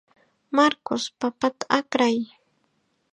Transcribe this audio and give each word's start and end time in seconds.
Marcos, 0.57 1.03
papata 1.19 1.65
akray. 1.77 2.17